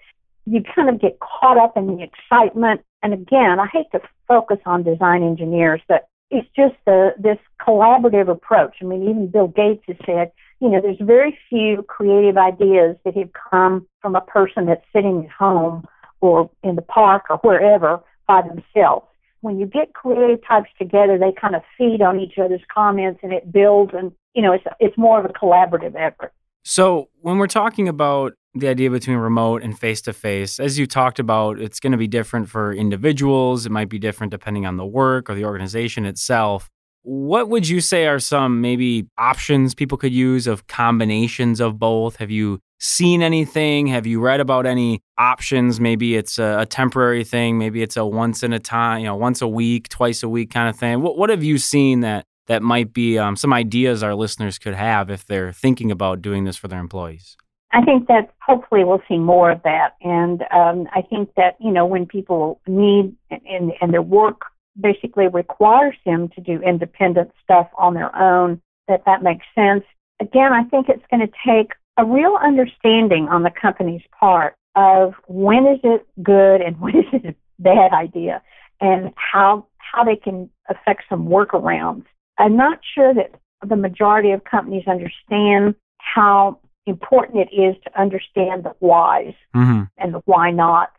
you 0.45 0.63
kind 0.75 0.89
of 0.89 1.00
get 1.00 1.19
caught 1.19 1.57
up 1.57 1.77
in 1.77 1.88
the 1.88 2.04
excitement. 2.04 2.81
And 3.04 3.13
again, 3.13 3.60
I 3.60 3.68
hate 3.68 3.86
to 3.92 4.01
focus 4.27 4.57
on 4.66 4.83
design 4.83 5.24
engineers, 5.24 5.81
but 5.88 6.09
it's 6.31 6.48
just 6.56 6.76
the, 6.86 7.14
this 7.18 7.38
collaborative 7.62 8.30
approach. 8.30 8.78
I 8.81 8.86
mean, 8.86 9.04
even 9.04 9.28
Bill 9.28 9.48
Gates 9.48 9.84
has 9.88 9.98
said, 10.06 10.31
you 10.60 10.70
know, 10.70 10.81
there's 10.81 11.00
very 11.02 11.38
few 11.50 11.84
creative 11.88 12.38
ideas 12.38 12.98
that 13.06 13.16
have 13.18 13.30
come 13.50 13.88
from 14.02 14.16
a 14.16 14.22
person 14.22 14.66
that's 14.66 14.86
sitting 14.94 15.26
at 15.26 15.31
home 15.31 15.88
or 16.22 16.50
in 16.64 16.76
the 16.76 16.81
park 16.81 17.26
or 17.30 17.38
wherever 17.38 18.02
by 18.28 18.42
themselves. 18.42 19.06
When 19.42 19.58
you 19.58 19.66
get 19.66 19.94
creative 19.94 20.46
types 20.46 20.70
together, 20.78 21.18
they 21.18 21.31
kind 21.31 21.56
of 21.56 21.62
feed 21.78 22.02
on 22.02 22.20
each 22.20 22.38
other's 22.38 22.62
comments 22.74 23.22
and 23.24 23.31
it 23.31 23.52
builds 23.52 23.94
and, 23.98 24.12
you 24.34 24.42
know, 24.42 24.52
it's, 24.52 24.66
it's 24.80 24.98
more 24.98 25.18
of 25.20 25.26
a 25.26 25.30
collaborative 25.30 25.96
effort. 25.96 26.34
So 26.64 27.08
when 27.22 27.38
we're 27.38 27.48
talking 27.48 27.88
about 27.88 28.34
the 28.56 28.68
idea 28.68 28.90
between 28.90 29.18
remote 29.18 29.62
and 29.62 29.78
face 29.78 30.01
to 30.04 30.13
face, 30.13 30.60
as 30.60 30.80
you 30.80 30.88
talked 30.88 31.19
about, 31.19 31.60
it's 31.60 31.80
going 31.80 31.92
to 31.92 31.98
be 31.98 32.07
different 32.07 32.50
for 32.50 32.74
individuals. 32.74 33.66
It 33.66 33.72
might 33.72 33.90
be 33.90 34.00
different 34.00 34.31
depending 34.31 34.66
on 34.66 34.78
the 34.78 34.86
work 34.86 35.30
or 35.30 35.36
the 35.36 35.46
organization 35.46 36.06
itself. 36.06 36.69
What 37.04 37.50
would 37.50 37.68
you 37.68 37.80
say 37.80 38.07
are 38.07 38.19
some 38.19 38.60
maybe 38.60 39.07
options 39.18 39.74
people 39.74 39.98
could 39.98 40.12
use 40.12 40.48
of 40.48 40.68
combinations 40.68 41.60
of 41.60 41.80
both? 41.80 42.18
Have 42.18 42.31
you 42.31 42.60
seen 42.80 43.22
anything? 43.22 43.88
Have 43.88 44.06
you 44.06 44.19
read 44.19 44.40
about 44.40 44.66
any 44.66 45.02
options? 45.18 45.80
Maybe 45.80 46.16
it's 46.16 46.40
a, 46.40 46.60
a 46.60 46.66
temporary 46.66 47.24
thing. 47.24 47.57
Maybe 47.57 47.81
it's 47.81 47.98
a 47.98 48.06
once 48.06 48.44
in 48.44 48.52
a 48.52 48.60
time, 48.60 49.00
you 49.00 49.06
know, 49.06 49.16
once 49.16 49.42
a 49.42 49.48
week, 49.48 49.90
twice 49.90 50.24
a 50.24 50.30
week 50.30 50.52
kind 50.52 50.69
of 50.69 50.75
thing. 50.78 51.02
What, 51.02 51.18
what 51.18 51.30
have 51.30 51.44
you 51.44 51.57
seen 51.57 52.02
that 52.02 52.25
that 52.48 52.63
might 52.63 52.94
be 52.94 53.18
um, 53.18 53.36
some 53.36 53.54
ideas 53.54 54.02
our 54.04 54.16
listeners 54.16 54.57
could 54.57 54.74
have 54.74 55.10
if 55.10 55.25
they're 55.25 55.54
thinking 55.54 55.92
about 55.92 56.22
doing 56.22 56.44
this 56.44 56.57
for 56.57 56.68
their 56.68 56.80
employees? 56.80 57.38
I 57.71 57.83
think 57.83 58.07
that 58.07 58.33
hopefully 58.42 58.83
we'll 58.83 59.01
see 59.07 59.18
more 59.18 59.51
of 59.51 59.62
that. 59.63 59.95
And 60.01 60.44
um, 60.51 60.88
I 60.94 61.01
think 61.01 61.33
that, 61.36 61.56
you 61.60 61.71
know, 61.71 61.86
when 61.86 62.06
people 62.06 62.62
need 62.68 63.16
and, 63.30 63.74
and 63.80 63.94
their 63.94 64.01
work 64.01 64.42
basically 64.80 65.27
requires 65.27 65.95
them 66.06 66.30
to 66.30 66.42
do 66.42 66.62
independent 66.62 67.31
stuff 67.44 67.68
on 67.77 67.94
their 67.94 68.16
own, 68.16 68.62
that 68.88 69.04
that 69.06 69.21
makes 69.21 69.45
sense. 69.54 69.83
Again, 70.19 70.51
I 70.51 70.63
think 70.63 70.89
it's 70.89 71.06
going 71.12 71.25
to 71.25 71.33
take 71.45 71.74
a 71.98 72.06
real 72.06 72.38
understanding 72.42 73.27
on 73.30 73.44
the 73.44 73.51
company's 73.51 74.01
part 74.19 74.56
of 74.75 75.13
when 75.27 75.68
is 75.68 75.80
it 75.83 76.07
good 76.24 76.62
and 76.62 76.80
when 76.81 76.98
is 76.98 77.06
it 77.13 77.25
a 77.25 77.36
bad 77.62 77.94
idea 77.94 78.42
and 78.81 79.12
how 79.16 79.66
how 79.77 80.04
they 80.04 80.16
can 80.16 80.50
affect 80.69 81.04
some 81.10 81.27
workarounds. 81.27 82.06
I'm 82.38 82.56
not 82.56 82.80
sure 82.95 83.13
that 83.13 83.31
the 83.68 83.75
majority 83.75 84.31
of 84.31 84.44
companies 84.44 84.83
understand 84.88 85.75
how 85.98 86.60
important 86.86 87.50
it 87.50 87.54
is 87.54 87.76
to 87.84 88.00
understand 88.00 88.64
the 88.64 88.74
whys 88.80 89.34
mm-hmm. 89.56 89.84
and 89.98 90.14
the 90.14 90.22
why 90.26 90.52
nots. 90.52 90.92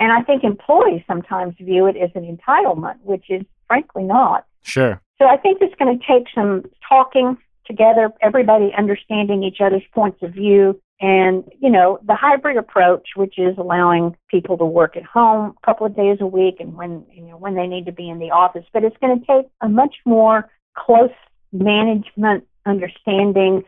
And 0.00 0.12
I 0.12 0.22
think 0.22 0.44
employees 0.44 1.02
sometimes 1.06 1.54
view 1.58 1.86
it 1.86 1.96
as 1.96 2.10
an 2.14 2.24
entitlement, 2.24 2.96
which 3.02 3.30
is 3.30 3.42
frankly 3.66 4.04
not. 4.04 4.46
Sure. 4.62 5.00
So 5.18 5.26
I 5.26 5.36
think 5.36 5.58
it's 5.60 5.74
going 5.74 5.98
to 5.98 6.04
take 6.06 6.26
some 6.34 6.64
talking 6.88 7.36
together, 7.66 8.10
everybody 8.22 8.72
understanding 8.76 9.42
each 9.42 9.60
other's 9.60 9.82
points 9.92 10.22
of 10.22 10.32
view, 10.32 10.80
and 11.00 11.44
you 11.60 11.70
know 11.70 12.00
the 12.04 12.14
hybrid 12.14 12.56
approach, 12.56 13.10
which 13.14 13.38
is 13.38 13.56
allowing 13.58 14.16
people 14.28 14.58
to 14.58 14.64
work 14.64 14.96
at 14.96 15.04
home 15.04 15.54
a 15.56 15.66
couple 15.66 15.86
of 15.86 15.94
days 15.94 16.18
a 16.20 16.26
week, 16.26 16.56
and 16.58 16.74
when 16.74 17.04
you 17.12 17.22
know 17.22 17.36
when 17.36 17.54
they 17.54 17.66
need 17.66 17.86
to 17.86 17.92
be 17.92 18.08
in 18.08 18.18
the 18.18 18.30
office. 18.30 18.64
But 18.72 18.84
it's 18.84 18.96
going 19.00 19.20
to 19.20 19.26
take 19.26 19.46
a 19.60 19.68
much 19.68 19.96
more 20.04 20.48
close 20.76 21.10
management 21.52 22.44
understanding 22.66 23.62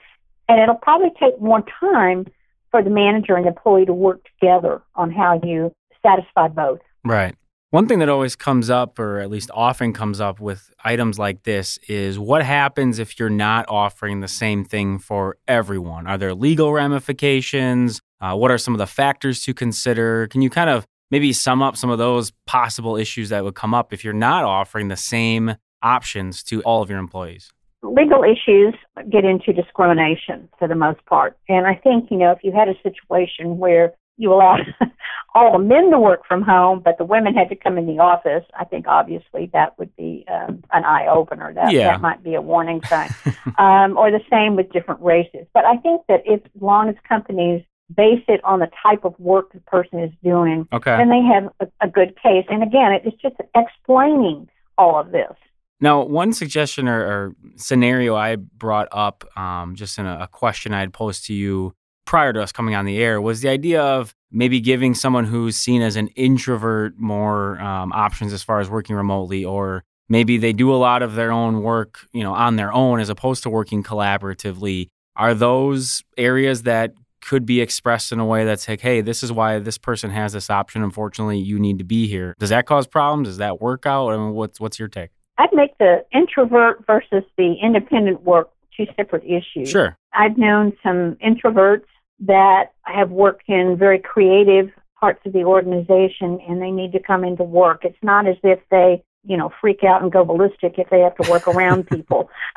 and 0.50 0.60
it'll 0.60 0.74
probably 0.74 1.10
take 1.20 1.40
more 1.40 1.62
time 1.78 2.26
for 2.72 2.82
the 2.82 2.90
manager 2.90 3.36
and 3.36 3.46
employee 3.46 3.86
to 3.86 3.92
work 3.92 4.20
together 4.40 4.82
on 4.96 5.12
how 5.12 5.40
you 5.44 5.72
satisfy 6.02 6.48
both. 6.48 6.80
Right. 7.04 7.36
One 7.70 7.86
thing 7.86 8.00
that 8.00 8.08
always 8.08 8.34
comes 8.34 8.68
up, 8.68 8.98
or 8.98 9.20
at 9.20 9.30
least 9.30 9.48
often 9.54 9.92
comes 9.92 10.20
up 10.20 10.40
with 10.40 10.72
items 10.84 11.20
like 11.20 11.44
this, 11.44 11.78
is 11.88 12.18
what 12.18 12.44
happens 12.44 12.98
if 12.98 13.16
you're 13.16 13.30
not 13.30 13.64
offering 13.68 14.18
the 14.18 14.28
same 14.28 14.64
thing 14.64 14.98
for 14.98 15.36
everyone? 15.46 16.08
Are 16.08 16.18
there 16.18 16.34
legal 16.34 16.72
ramifications? 16.72 18.00
Uh, 18.20 18.34
what 18.34 18.50
are 18.50 18.58
some 18.58 18.74
of 18.74 18.78
the 18.78 18.88
factors 18.88 19.44
to 19.44 19.54
consider? 19.54 20.26
Can 20.26 20.42
you 20.42 20.50
kind 20.50 20.68
of 20.68 20.84
maybe 21.12 21.32
sum 21.32 21.62
up 21.62 21.76
some 21.76 21.90
of 21.90 21.98
those 21.98 22.32
possible 22.44 22.96
issues 22.96 23.28
that 23.28 23.44
would 23.44 23.54
come 23.54 23.72
up 23.72 23.92
if 23.92 24.02
you're 24.02 24.12
not 24.12 24.42
offering 24.42 24.88
the 24.88 24.96
same 24.96 25.54
options 25.80 26.42
to 26.42 26.60
all 26.62 26.82
of 26.82 26.90
your 26.90 26.98
employees? 26.98 27.52
Legal 27.82 28.22
issues 28.22 28.74
get 29.10 29.24
into 29.24 29.52
discrimination 29.52 30.48
for 30.58 30.68
the 30.68 30.74
most 30.74 31.04
part. 31.06 31.38
And 31.48 31.66
I 31.66 31.74
think, 31.74 32.10
you 32.10 32.18
know, 32.18 32.32
if 32.32 32.38
you 32.42 32.52
had 32.52 32.68
a 32.68 32.74
situation 32.82 33.58
where 33.58 33.94
you 34.16 34.32
allowed 34.32 34.60
all 35.34 35.52
the 35.52 35.64
men 35.64 35.90
to 35.90 35.98
work 35.98 36.26
from 36.26 36.42
home, 36.42 36.82
but 36.84 36.98
the 36.98 37.04
women 37.04 37.34
had 37.34 37.48
to 37.48 37.56
come 37.56 37.78
in 37.78 37.86
the 37.86 37.98
office, 37.98 38.44
I 38.58 38.64
think 38.64 38.86
obviously 38.86 39.50
that 39.54 39.78
would 39.78 39.94
be 39.96 40.26
um, 40.28 40.62
an 40.72 40.84
eye 40.84 41.06
opener. 41.06 41.54
That, 41.54 41.72
yeah. 41.72 41.92
that 41.92 42.02
might 42.02 42.22
be 42.22 42.34
a 42.34 42.42
warning 42.42 42.82
sign. 42.84 43.14
um, 43.58 43.96
or 43.96 44.10
the 44.10 44.20
same 44.30 44.56
with 44.56 44.70
different 44.72 45.00
races. 45.00 45.46
But 45.54 45.64
I 45.64 45.78
think 45.78 46.02
that 46.08 46.20
if, 46.26 46.44
as 46.44 46.62
long 46.62 46.90
as 46.90 46.96
companies 47.08 47.64
base 47.96 48.22
it 48.28 48.40
on 48.44 48.60
the 48.60 48.70
type 48.82 49.04
of 49.04 49.18
work 49.18 49.52
the 49.52 49.60
person 49.60 50.00
is 50.00 50.12
doing, 50.22 50.68
okay. 50.72 50.96
then 50.96 51.08
they 51.08 51.22
have 51.22 51.50
a, 51.60 51.86
a 51.86 51.88
good 51.88 52.14
case. 52.22 52.44
And 52.48 52.62
again, 52.62 52.92
it's 52.92 53.20
just 53.20 53.36
explaining 53.56 54.48
all 54.76 55.00
of 55.00 55.12
this. 55.12 55.32
Now, 55.80 56.04
one 56.04 56.32
suggestion 56.32 56.88
or, 56.88 57.00
or 57.00 57.36
scenario 57.56 58.14
I 58.14 58.36
brought 58.36 58.88
up 58.92 59.24
um, 59.36 59.74
just 59.74 59.98
in 59.98 60.06
a, 60.06 60.20
a 60.22 60.28
question 60.28 60.74
I 60.74 60.80
had 60.80 60.92
posed 60.92 61.26
to 61.26 61.34
you 61.34 61.74
prior 62.04 62.32
to 62.32 62.42
us 62.42 62.52
coming 62.52 62.74
on 62.74 62.84
the 62.84 62.98
air 62.98 63.20
was 63.20 63.40
the 63.40 63.48
idea 63.48 63.80
of 63.80 64.14
maybe 64.30 64.60
giving 64.60 64.94
someone 64.94 65.24
who's 65.24 65.56
seen 65.56 65.80
as 65.80 65.96
an 65.96 66.08
introvert 66.08 66.98
more 66.98 67.60
um, 67.60 67.92
options 67.92 68.32
as 68.32 68.42
far 68.42 68.60
as 68.60 68.68
working 68.68 68.96
remotely 68.96 69.44
or 69.44 69.84
maybe 70.08 70.36
they 70.36 70.52
do 70.52 70.74
a 70.74 70.76
lot 70.76 71.02
of 71.02 71.14
their 71.14 71.30
own 71.30 71.62
work, 71.62 72.00
you 72.12 72.22
know, 72.22 72.34
on 72.34 72.56
their 72.56 72.72
own 72.72 73.00
as 73.00 73.08
opposed 73.08 73.42
to 73.44 73.50
working 73.50 73.82
collaboratively. 73.82 74.88
Are 75.16 75.34
those 75.34 76.02
areas 76.16 76.64
that 76.64 76.94
could 77.20 77.46
be 77.46 77.60
expressed 77.60 78.12
in 78.12 78.18
a 78.18 78.24
way 78.24 78.44
that's 78.44 78.68
like, 78.68 78.80
hey, 78.80 79.00
this 79.00 79.22
is 79.22 79.30
why 79.30 79.58
this 79.58 79.78
person 79.78 80.10
has 80.10 80.32
this 80.32 80.50
option. 80.50 80.82
Unfortunately, 80.82 81.38
you 81.38 81.58
need 81.58 81.78
to 81.78 81.84
be 81.84 82.06
here. 82.06 82.34
Does 82.38 82.50
that 82.50 82.66
cause 82.66 82.86
problems? 82.86 83.28
Does 83.28 83.36
that 83.36 83.60
work 83.60 83.86
out? 83.86 84.08
I 84.08 84.16
mean, 84.16 84.32
what's 84.32 84.58
what's 84.58 84.78
your 84.78 84.88
take? 84.88 85.10
I'd 85.40 85.54
make 85.54 85.76
the 85.78 86.04
introvert 86.12 86.84
versus 86.86 87.24
the 87.38 87.54
independent 87.62 88.22
work 88.22 88.50
two 88.76 88.84
separate 88.94 89.24
issues. 89.24 89.70
Sure. 89.70 89.96
I've 90.12 90.36
known 90.36 90.74
some 90.82 91.16
introverts 91.24 91.86
that 92.20 92.72
have 92.82 93.10
worked 93.10 93.48
in 93.48 93.76
very 93.78 93.98
creative 93.98 94.70
parts 94.98 95.20
of 95.24 95.32
the 95.32 95.44
organization 95.44 96.38
and 96.46 96.60
they 96.60 96.70
need 96.70 96.92
to 96.92 97.00
come 97.00 97.24
into 97.24 97.42
work. 97.42 97.84
It's 97.84 97.96
not 98.02 98.28
as 98.28 98.36
if 98.42 98.58
they, 98.70 99.02
you 99.24 99.38
know, 99.38 99.50
freak 99.62 99.82
out 99.82 100.02
and 100.02 100.12
go 100.12 100.26
ballistic 100.26 100.74
if 100.76 100.90
they 100.90 101.00
have 101.00 101.16
to 101.16 101.30
work 101.30 101.48
around 101.48 101.84
people. 101.88 102.28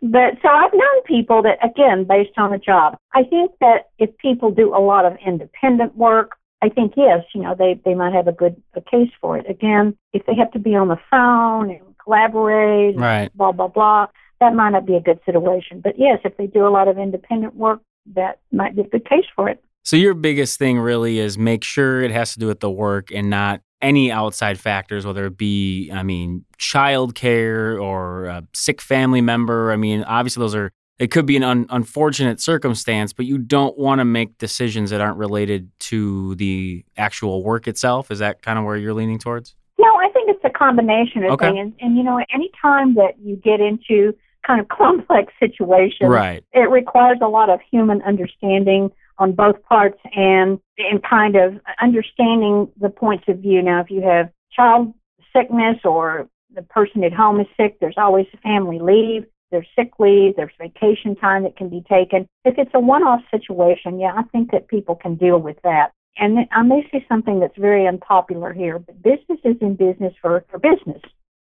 but 0.00 0.38
so 0.40 0.48
I've 0.48 0.72
known 0.72 1.02
people 1.04 1.42
that, 1.42 1.58
again, 1.62 2.04
based 2.04 2.38
on 2.38 2.50
the 2.50 2.58
job. 2.58 2.96
I 3.12 3.24
think 3.24 3.52
that 3.60 3.90
if 3.98 4.16
people 4.16 4.50
do 4.50 4.74
a 4.74 4.80
lot 4.80 5.04
of 5.04 5.18
independent 5.24 5.94
work, 5.96 6.32
I 6.62 6.70
think 6.70 6.94
yes, 6.96 7.20
you 7.34 7.42
know, 7.42 7.54
they 7.56 7.78
they 7.84 7.92
might 7.92 8.14
have 8.14 8.28
a 8.28 8.32
good 8.32 8.60
a 8.74 8.80
case 8.80 9.10
for 9.20 9.36
it. 9.36 9.44
Again, 9.48 9.94
if 10.14 10.24
they 10.24 10.34
have 10.36 10.50
to 10.52 10.58
be 10.58 10.74
on 10.74 10.88
the 10.88 10.96
phone 11.10 11.70
and 11.70 11.95
collaborate, 12.06 12.96
right. 12.96 13.30
blah 13.36 13.52
blah 13.52 13.68
blah, 13.68 14.06
that 14.40 14.54
might 14.54 14.70
not 14.70 14.86
be 14.86 14.94
a 14.94 15.00
good 15.00 15.20
situation. 15.26 15.80
But 15.82 15.98
yes, 15.98 16.20
if 16.24 16.36
they 16.36 16.46
do 16.46 16.66
a 16.66 16.70
lot 16.70 16.88
of 16.88 16.98
independent 16.98 17.56
work, 17.56 17.80
that 18.14 18.38
might 18.52 18.74
be 18.74 18.82
a 18.82 18.88
good 18.88 19.08
case 19.08 19.24
for 19.34 19.48
it. 19.48 19.62
So 19.84 19.96
your 19.96 20.14
biggest 20.14 20.58
thing 20.58 20.78
really 20.78 21.18
is 21.18 21.38
make 21.38 21.62
sure 21.62 22.02
it 22.02 22.10
has 22.10 22.32
to 22.32 22.40
do 22.40 22.46
with 22.46 22.60
the 22.60 22.70
work 22.70 23.12
and 23.12 23.30
not 23.30 23.60
any 23.82 24.10
outside 24.10 24.58
factors, 24.58 25.06
whether 25.06 25.26
it 25.26 25.36
be, 25.36 25.90
I 25.92 26.02
mean, 26.02 26.44
childcare 26.58 27.80
or 27.80 28.24
a 28.24 28.42
sick 28.54 28.80
family 28.80 29.20
member. 29.20 29.70
I 29.70 29.76
mean, 29.76 30.02
obviously 30.04 30.40
those 30.40 30.54
are 30.54 30.72
it 30.98 31.10
could 31.10 31.26
be 31.26 31.36
an 31.36 31.42
un- 31.42 31.66
unfortunate 31.68 32.40
circumstance, 32.40 33.12
but 33.12 33.26
you 33.26 33.36
don't 33.36 33.76
want 33.78 33.98
to 33.98 34.04
make 34.04 34.38
decisions 34.38 34.90
that 34.90 35.00
aren't 35.00 35.18
related 35.18 35.70
to 35.78 36.34
the 36.36 36.84
actual 36.96 37.44
work 37.44 37.68
itself. 37.68 38.10
Is 38.10 38.18
that 38.20 38.40
kind 38.40 38.58
of 38.58 38.64
where 38.64 38.76
you're 38.76 38.94
leaning 38.94 39.18
towards? 39.18 39.54
No, 39.78 40.00
think 40.26 40.36
it's 40.36 40.44
a 40.44 40.56
combination 40.56 41.24
of 41.24 41.32
Okay. 41.32 41.52
things. 41.52 41.58
And, 41.58 41.74
and 41.80 41.96
you 41.96 42.02
know, 42.02 42.22
any 42.32 42.50
time 42.60 42.94
that 42.94 43.18
you 43.20 43.36
get 43.36 43.60
into 43.60 44.14
kind 44.46 44.60
of 44.60 44.68
complex 44.76 45.32
situations, 45.40 46.08
Right. 46.10 46.44
it 46.52 46.70
requires 46.70 47.18
a 47.22 47.28
lot 47.28 47.50
of 47.50 47.60
human 47.70 48.02
understanding 48.02 48.90
on 49.18 49.32
both 49.32 49.62
parts 49.62 49.98
and 50.14 50.58
and 50.78 51.02
kind 51.02 51.36
of 51.36 51.54
understanding 51.80 52.70
the 52.78 52.90
points 52.90 53.24
of 53.28 53.38
view. 53.38 53.62
Now, 53.62 53.80
if 53.80 53.90
you 53.90 54.02
have 54.02 54.30
child 54.52 54.92
sickness 55.34 55.78
or 55.84 56.28
the 56.54 56.62
person 56.62 57.02
at 57.02 57.12
home 57.12 57.40
is 57.40 57.46
sick, 57.56 57.78
there's 57.80 57.96
always 57.96 58.26
family 58.42 58.78
leave. 58.78 59.24
There's 59.50 59.66
sick 59.74 59.92
leave. 59.98 60.36
There's 60.36 60.52
vacation 60.60 61.16
time 61.16 61.44
that 61.44 61.56
can 61.56 61.68
be 61.70 61.82
taken. 61.88 62.26
If 62.44 62.58
it's 62.58 62.70
a 62.74 62.80
one-off 62.80 63.20
situation, 63.30 64.00
yeah, 64.00 64.12
I 64.16 64.22
think 64.24 64.50
that 64.50 64.68
people 64.68 64.96
can 64.96 65.14
deal 65.14 65.38
with 65.38 65.56
that. 65.62 65.92
And 66.18 66.48
I 66.50 66.62
may 66.62 66.86
say 66.90 67.04
something 67.08 67.40
that's 67.40 67.56
very 67.58 67.86
unpopular 67.86 68.52
here, 68.52 68.78
but 68.78 69.02
business 69.02 69.38
is 69.44 69.56
in 69.60 69.74
business 69.74 70.14
for, 70.20 70.44
for 70.50 70.58
business. 70.58 71.02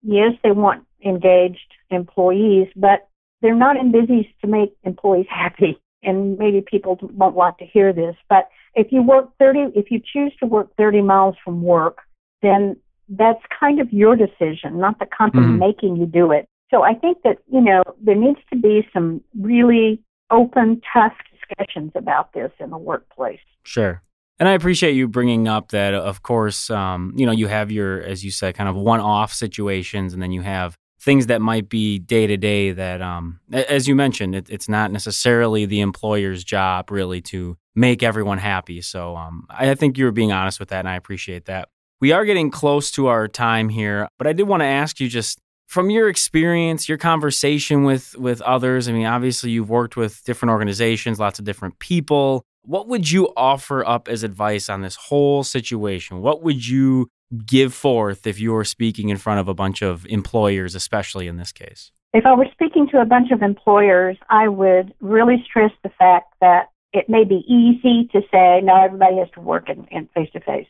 Yes, 0.03 0.33
they 0.43 0.51
want 0.51 0.85
engaged 1.03 1.73
employees, 1.89 2.67
but 2.75 3.07
they're 3.41 3.55
not 3.55 3.77
in 3.77 3.91
business 3.91 4.25
to 4.41 4.47
make 4.47 4.75
employees 4.83 5.27
happy. 5.29 5.79
And 6.03 6.37
maybe 6.37 6.61
people 6.61 6.97
won't 7.01 7.35
like 7.35 7.57
to 7.57 7.65
hear 7.65 7.91
this, 7.91 8.15
but 8.29 8.49
if 8.75 8.91
you 8.91 9.01
work 9.01 9.29
30, 9.39 9.71
if 9.75 9.89
you 9.89 9.99
choose 9.99 10.33
to 10.39 10.45
work 10.45 10.69
30 10.77 11.01
miles 11.01 11.35
from 11.43 11.63
work, 11.63 11.99
then 12.41 12.77
that's 13.09 13.41
kind 13.59 13.79
of 13.81 13.91
your 13.91 14.15
decision, 14.15 14.79
not 14.79 14.99
the 14.99 15.07
company 15.07 15.47
Mhm. 15.47 15.57
making 15.59 15.95
you 15.95 16.05
do 16.05 16.31
it. 16.31 16.47
So 16.69 16.83
I 16.83 16.93
think 16.93 17.21
that, 17.23 17.39
you 17.51 17.61
know, 17.61 17.81
there 17.99 18.15
needs 18.15 18.39
to 18.51 18.57
be 18.57 18.87
some 18.93 19.21
really 19.39 19.99
open, 20.29 20.81
tough 20.93 21.13
discussions 21.31 21.93
about 21.95 22.33
this 22.33 22.51
in 22.59 22.69
the 22.69 22.77
workplace. 22.77 23.39
Sure. 23.63 24.01
And 24.39 24.47
I 24.47 24.53
appreciate 24.53 24.93
you 24.93 25.07
bringing 25.07 25.47
up 25.47 25.69
that, 25.69 25.93
of 25.93 26.21
course, 26.21 26.69
um, 26.69 27.13
you 27.15 27.25
know, 27.25 27.31
you 27.31 27.47
have 27.47 27.71
your, 27.71 28.01
as 28.01 28.23
you 28.23 28.31
said, 28.31 28.55
kind 28.55 28.69
of 28.69 28.75
one 28.75 28.99
off 28.99 29.33
situations, 29.33 30.13
and 30.13 30.21
then 30.21 30.31
you 30.31 30.41
have 30.41 30.77
things 30.99 31.27
that 31.27 31.41
might 31.41 31.69
be 31.69 31.99
day 31.99 32.27
to 32.27 32.37
day 32.37 32.71
that, 32.71 33.01
um, 33.01 33.39
as 33.51 33.87
you 33.87 33.95
mentioned, 33.95 34.35
it, 34.35 34.49
it's 34.49 34.69
not 34.69 34.91
necessarily 34.91 35.65
the 35.65 35.79
employer's 35.79 36.43
job 36.43 36.91
really 36.91 37.21
to 37.21 37.57
make 37.75 38.03
everyone 38.03 38.37
happy. 38.37 38.81
So 38.81 39.15
um, 39.15 39.45
I 39.49 39.71
I 39.71 39.75
think 39.75 39.97
you 39.97 40.05
were 40.05 40.11
being 40.11 40.31
honest 40.31 40.59
with 40.59 40.69
that, 40.69 40.79
and 40.79 40.89
I 40.89 40.95
appreciate 40.95 41.45
that. 41.45 41.69
We 41.99 42.11
are 42.11 42.25
getting 42.25 42.51
close 42.51 42.91
to 42.91 43.07
our 43.07 43.27
time 43.27 43.69
here, 43.69 44.07
but 44.19 44.27
I 44.27 44.33
did 44.33 44.43
want 44.43 44.61
to 44.61 44.67
ask 44.67 44.99
you 44.99 45.07
just 45.07 45.39
from 45.67 45.89
your 45.89 46.09
experience, 46.09 46.87
your 46.87 46.97
conversation 46.97 47.83
with 47.83 48.15
with 48.17 48.41
others. 48.41 48.87
I 48.87 48.91
mean, 48.91 49.05
obviously 49.05 49.51
you've 49.51 49.69
worked 49.69 49.97
with 49.97 50.23
different 50.23 50.51
organizations, 50.51 51.19
lots 51.19 51.39
of 51.39 51.45
different 51.45 51.79
people. 51.79 52.43
What 52.67 52.89
would 52.89 53.09
you 53.09 53.31
offer 53.37 53.87
up 53.87 54.09
as 54.09 54.23
advice 54.23 54.67
on 54.67 54.81
this 54.81 54.95
whole 54.95 55.45
situation? 55.45 56.21
What 56.21 56.43
would 56.43 56.67
you 56.67 57.07
give 57.45 57.73
forth 57.73 58.27
if 58.27 58.41
you 58.41 58.51
were 58.51 58.65
speaking 58.65 59.07
in 59.07 59.15
front 59.15 59.39
of 59.39 59.47
a 59.47 59.53
bunch 59.53 59.81
of 59.81 60.05
employers, 60.07 60.75
especially 60.75 61.27
in 61.27 61.37
this 61.37 61.53
case? 61.53 61.93
If 62.13 62.25
I 62.25 62.35
were 62.35 62.47
speaking 62.51 62.89
to 62.89 62.99
a 62.99 63.05
bunch 63.05 63.31
of 63.31 63.41
employers, 63.41 64.17
I 64.29 64.49
would 64.49 64.93
really 64.99 65.41
stress 65.45 65.71
the 65.81 65.89
fact 65.97 66.33
that 66.41 66.69
it 66.91 67.07
may 67.07 67.23
be 67.23 67.45
easy 67.47 68.09
to 68.11 68.21
say, 68.31 68.59
no, 68.61 68.75
everybody 68.83 69.15
has 69.17 69.29
to 69.35 69.39
work 69.39 69.69
in, 69.69 69.85
in 69.89 70.09
face-to-face. 70.13 70.67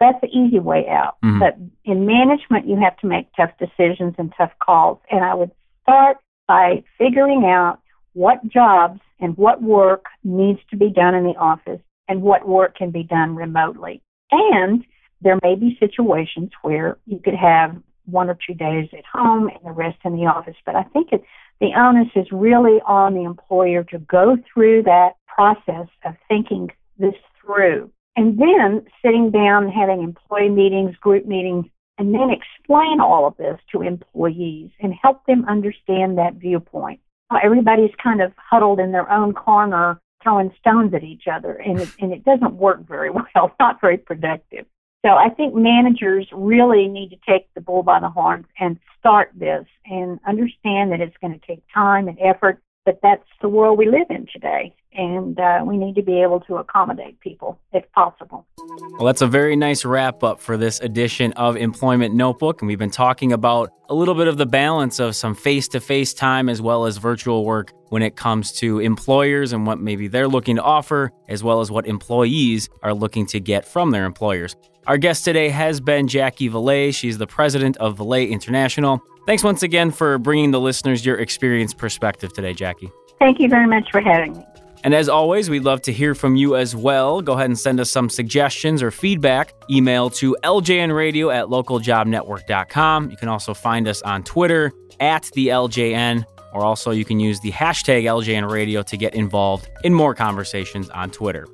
That's 0.00 0.20
the 0.22 0.28
easy 0.28 0.60
way 0.60 0.88
out. 0.88 1.16
Mhm. 1.22 1.40
But 1.40 1.58
in 1.84 2.06
management, 2.06 2.66
you 2.66 2.76
have 2.76 2.96
to 2.98 3.06
make 3.06 3.26
tough 3.36 3.50
decisions 3.58 4.14
and 4.16 4.32
tough 4.36 4.52
calls. 4.64 4.98
And 5.10 5.22
I 5.22 5.34
would 5.34 5.50
start 5.82 6.16
by 6.48 6.84
figuring 6.96 7.44
out 7.44 7.80
what 8.14 8.46
jobs 8.48 9.00
and 9.20 9.36
what 9.36 9.62
work 9.62 10.04
needs 10.22 10.60
to 10.70 10.76
be 10.76 10.90
done 10.90 11.14
in 11.14 11.24
the 11.24 11.36
office 11.38 11.80
and 12.08 12.22
what 12.22 12.46
work 12.46 12.76
can 12.76 12.90
be 12.90 13.02
done 13.02 13.34
remotely. 13.36 14.02
And 14.30 14.84
there 15.20 15.38
may 15.42 15.54
be 15.54 15.76
situations 15.80 16.50
where 16.62 16.98
you 17.06 17.18
could 17.18 17.34
have 17.34 17.76
one 18.06 18.28
or 18.28 18.36
two 18.46 18.54
days 18.54 18.88
at 18.92 19.04
home 19.10 19.48
and 19.48 19.64
the 19.64 19.72
rest 19.72 19.98
in 20.04 20.14
the 20.16 20.26
office. 20.26 20.56
But 20.66 20.76
I 20.76 20.82
think 20.84 21.12
it, 21.12 21.24
the 21.60 21.72
onus 21.76 22.08
is 22.14 22.26
really 22.30 22.80
on 22.86 23.14
the 23.14 23.24
employer 23.24 23.84
to 23.84 23.98
go 23.98 24.36
through 24.52 24.82
that 24.82 25.12
process 25.26 25.88
of 26.04 26.14
thinking 26.28 26.70
this 26.98 27.14
through 27.40 27.90
and 28.16 28.38
then 28.38 28.84
sitting 29.04 29.30
down 29.30 29.68
having 29.68 30.02
employee 30.02 30.50
meetings, 30.50 30.96
group 30.96 31.26
meetings, 31.26 31.66
and 31.98 32.14
then 32.14 32.30
explain 32.30 33.00
all 33.00 33.26
of 33.26 33.36
this 33.36 33.58
to 33.72 33.82
employees 33.82 34.70
and 34.80 34.92
help 35.00 35.24
them 35.26 35.44
understand 35.48 36.18
that 36.18 36.34
viewpoint. 36.34 37.00
Everybody's 37.42 37.94
kind 38.02 38.22
of 38.22 38.32
huddled 38.36 38.80
in 38.80 38.92
their 38.92 39.10
own 39.10 39.34
corner 39.34 40.00
throwing 40.22 40.52
stones 40.58 40.94
at 40.94 41.04
each 41.04 41.24
other 41.30 41.52
and 41.52 41.80
it, 41.80 41.88
and 42.00 42.12
it 42.12 42.24
doesn't 42.24 42.54
work 42.54 42.86
very 42.88 43.10
well, 43.34 43.54
not 43.60 43.80
very 43.80 43.98
productive. 43.98 44.66
So 45.04 45.10
I 45.10 45.28
think 45.28 45.54
managers 45.54 46.26
really 46.32 46.88
need 46.88 47.10
to 47.10 47.16
take 47.28 47.52
the 47.54 47.60
bull 47.60 47.82
by 47.82 48.00
the 48.00 48.08
horns 48.08 48.46
and 48.58 48.78
start 48.98 49.30
this 49.34 49.66
and 49.84 50.18
understand 50.26 50.92
that 50.92 51.00
it's 51.02 51.16
going 51.20 51.38
to 51.38 51.46
take 51.46 51.62
time 51.72 52.08
and 52.08 52.18
effort, 52.20 52.58
but 52.86 53.00
that's 53.02 53.28
the 53.42 53.48
world 53.50 53.76
we 53.76 53.86
live 53.86 54.06
in 54.08 54.26
today. 54.32 54.74
And 54.94 55.38
uh, 55.40 55.64
we 55.66 55.76
need 55.76 55.96
to 55.96 56.02
be 56.02 56.22
able 56.22 56.40
to 56.40 56.56
accommodate 56.56 57.18
people 57.20 57.58
if 57.72 57.90
possible. 57.92 58.46
Well, 58.92 59.06
that's 59.06 59.22
a 59.22 59.26
very 59.26 59.56
nice 59.56 59.84
wrap 59.84 60.22
up 60.22 60.40
for 60.40 60.56
this 60.56 60.78
edition 60.80 61.32
of 61.32 61.56
Employment 61.56 62.14
Notebook. 62.14 62.62
And 62.62 62.68
we've 62.68 62.78
been 62.78 62.90
talking 62.90 63.32
about 63.32 63.70
a 63.88 63.94
little 63.94 64.14
bit 64.14 64.28
of 64.28 64.36
the 64.36 64.46
balance 64.46 65.00
of 65.00 65.16
some 65.16 65.34
face 65.34 65.66
to 65.68 65.80
face 65.80 66.14
time 66.14 66.48
as 66.48 66.62
well 66.62 66.86
as 66.86 66.98
virtual 66.98 67.44
work 67.44 67.72
when 67.88 68.02
it 68.02 68.16
comes 68.16 68.52
to 68.52 68.78
employers 68.78 69.52
and 69.52 69.66
what 69.66 69.80
maybe 69.80 70.06
they're 70.06 70.28
looking 70.28 70.56
to 70.56 70.62
offer, 70.62 71.10
as 71.28 71.42
well 71.42 71.60
as 71.60 71.70
what 71.70 71.86
employees 71.86 72.68
are 72.82 72.94
looking 72.94 73.26
to 73.26 73.40
get 73.40 73.64
from 73.64 73.90
their 73.90 74.04
employers. 74.04 74.56
Our 74.86 74.98
guest 74.98 75.24
today 75.24 75.48
has 75.48 75.80
been 75.80 76.08
Jackie 76.08 76.48
Valet. 76.48 76.92
She's 76.92 77.18
the 77.18 77.26
president 77.26 77.76
of 77.78 77.96
Valet 77.96 78.26
International. 78.26 79.00
Thanks 79.26 79.42
once 79.42 79.62
again 79.62 79.90
for 79.90 80.18
bringing 80.18 80.50
the 80.50 80.60
listeners 80.60 81.06
your 81.06 81.18
experience 81.18 81.72
perspective 81.72 82.32
today, 82.32 82.52
Jackie. 82.52 82.90
Thank 83.18 83.40
you 83.40 83.48
very 83.48 83.66
much 83.66 83.90
for 83.90 84.00
having 84.00 84.34
me. 84.34 84.44
And 84.84 84.94
as 84.94 85.08
always, 85.08 85.48
we'd 85.48 85.64
love 85.64 85.80
to 85.82 85.92
hear 85.92 86.14
from 86.14 86.36
you 86.36 86.56
as 86.56 86.76
well. 86.76 87.22
Go 87.22 87.32
ahead 87.32 87.46
and 87.46 87.58
send 87.58 87.80
us 87.80 87.90
some 87.90 88.10
suggestions 88.10 88.82
or 88.82 88.90
feedback. 88.90 89.54
Email 89.70 90.10
to 90.10 90.36
ljnradio 90.44 91.34
at 91.34 91.46
localjobnetwork.com. 91.46 93.10
You 93.10 93.16
can 93.16 93.28
also 93.28 93.54
find 93.54 93.88
us 93.88 94.02
on 94.02 94.22
Twitter 94.22 94.72
at 95.00 95.30
the 95.32 95.48
LJN, 95.48 96.24
or 96.52 96.64
also 96.64 96.90
you 96.90 97.06
can 97.06 97.18
use 97.18 97.40
the 97.40 97.50
hashtag 97.50 98.04
LJNradio 98.04 98.84
to 98.84 98.96
get 98.98 99.14
involved 99.14 99.68
in 99.84 99.94
more 99.94 100.14
conversations 100.14 100.90
on 100.90 101.10
Twitter. 101.10 101.48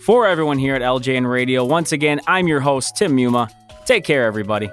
For 0.00 0.28
everyone 0.28 0.58
here 0.58 0.76
at 0.76 0.82
LJN 0.82 1.28
Radio, 1.28 1.64
once 1.64 1.90
again, 1.90 2.20
I'm 2.28 2.46
your 2.46 2.60
host, 2.60 2.96
Tim 2.96 3.16
Muma. 3.16 3.50
Take 3.84 4.04
care, 4.04 4.24
everybody. 4.24 4.70